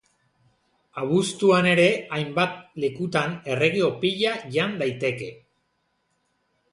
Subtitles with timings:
[1.01, 1.83] Abuztuan ere
[2.17, 2.55] hainbat
[2.85, 5.29] lekutan errege opila jan daiteke!